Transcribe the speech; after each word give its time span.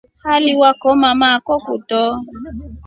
Haliwakoma 0.23 1.15
maako 1.21 1.53
kuto. 1.65 2.01